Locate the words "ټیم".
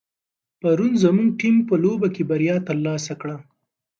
1.39-1.55